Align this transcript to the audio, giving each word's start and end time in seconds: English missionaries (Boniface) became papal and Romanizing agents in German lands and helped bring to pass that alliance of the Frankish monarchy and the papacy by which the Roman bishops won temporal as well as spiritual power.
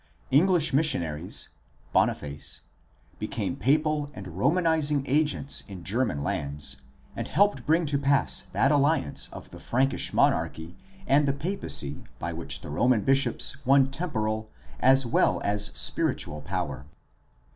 English 0.31 0.73
missionaries 0.73 1.49
(Boniface) 1.93 2.61
became 3.19 3.55
papal 3.55 4.09
and 4.15 4.29
Romanizing 4.35 5.03
agents 5.05 5.63
in 5.67 5.83
German 5.83 6.23
lands 6.23 6.77
and 7.15 7.27
helped 7.27 7.67
bring 7.67 7.85
to 7.85 7.99
pass 7.99 8.41
that 8.51 8.71
alliance 8.71 9.27
of 9.31 9.51
the 9.51 9.59
Frankish 9.59 10.11
monarchy 10.11 10.75
and 11.05 11.27
the 11.27 11.33
papacy 11.33 12.03
by 12.17 12.33
which 12.33 12.61
the 12.61 12.71
Roman 12.71 13.01
bishops 13.01 13.63
won 13.63 13.91
temporal 13.91 14.49
as 14.79 15.05
well 15.05 15.39
as 15.45 15.65
spiritual 15.77 16.41
power. 16.41 16.87